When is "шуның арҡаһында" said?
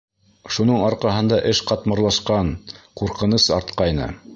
0.55-1.39